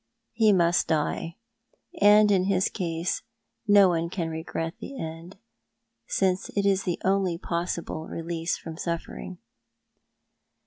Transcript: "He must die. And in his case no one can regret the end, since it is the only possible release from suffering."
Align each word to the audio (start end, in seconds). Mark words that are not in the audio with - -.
"He 0.31 0.51
must 0.51 0.87
die. 0.87 1.37
And 2.01 2.31
in 2.31 2.45
his 2.45 2.69
case 2.69 3.21
no 3.67 3.89
one 3.89 4.09
can 4.09 4.29
regret 4.31 4.73
the 4.79 4.99
end, 4.99 5.37
since 6.07 6.49
it 6.57 6.65
is 6.65 6.85
the 6.85 6.99
only 7.05 7.37
possible 7.37 8.07
release 8.07 8.57
from 8.57 8.77
suffering." 8.77 9.37